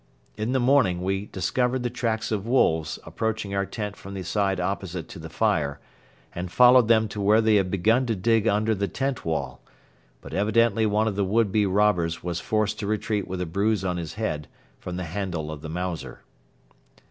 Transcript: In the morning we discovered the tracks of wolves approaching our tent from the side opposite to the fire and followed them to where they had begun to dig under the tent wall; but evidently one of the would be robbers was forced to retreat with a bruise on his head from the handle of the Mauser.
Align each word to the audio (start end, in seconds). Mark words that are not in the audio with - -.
In 0.35 0.51
the 0.51 0.59
morning 0.59 1.03
we 1.03 1.27
discovered 1.27 1.83
the 1.83 1.91
tracks 1.91 2.31
of 2.31 2.47
wolves 2.47 2.97
approaching 3.05 3.53
our 3.53 3.67
tent 3.67 3.95
from 3.95 4.15
the 4.15 4.23
side 4.23 4.59
opposite 4.59 5.07
to 5.09 5.19
the 5.19 5.29
fire 5.29 5.79
and 6.33 6.51
followed 6.51 6.87
them 6.87 7.07
to 7.09 7.21
where 7.21 7.39
they 7.39 7.57
had 7.57 7.69
begun 7.69 8.07
to 8.07 8.15
dig 8.15 8.47
under 8.47 8.73
the 8.73 8.87
tent 8.87 9.23
wall; 9.25 9.61
but 10.19 10.33
evidently 10.33 10.87
one 10.87 11.07
of 11.07 11.15
the 11.15 11.23
would 11.23 11.51
be 11.51 11.67
robbers 11.67 12.23
was 12.23 12.39
forced 12.39 12.79
to 12.79 12.87
retreat 12.87 13.27
with 13.27 13.41
a 13.41 13.45
bruise 13.45 13.85
on 13.85 13.97
his 13.97 14.15
head 14.15 14.47
from 14.79 14.95
the 14.97 15.03
handle 15.03 15.51
of 15.51 15.61
the 15.61 15.69
Mauser. 15.69 16.21